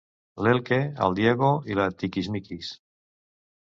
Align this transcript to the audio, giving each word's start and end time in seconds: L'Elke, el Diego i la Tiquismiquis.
L'Elke, 0.47 0.79
el 1.09 1.15
Diego 1.21 1.53
i 1.75 1.79
la 1.83 1.89
Tiquismiquis. 2.01 2.77